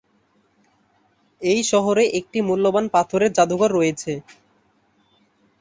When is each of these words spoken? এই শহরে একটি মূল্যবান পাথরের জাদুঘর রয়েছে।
এই 1.41 1.61
শহরে 1.71 2.03
একটি 2.19 2.39
মূল্যবান 2.41 2.85
পাথরের 2.95 3.31
জাদুঘর 3.37 3.69
রয়েছে। 3.73 4.11